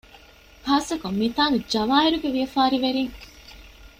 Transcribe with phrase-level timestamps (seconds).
[0.65, 3.13] ޚާއްސަކޮށް މިތާނގެ ޖަވާހިރުގެ ވިޔަފާރިވެރީން